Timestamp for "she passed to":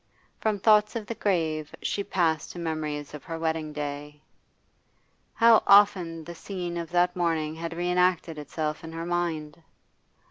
1.83-2.57